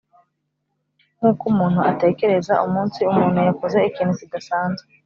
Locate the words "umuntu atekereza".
1.51-2.53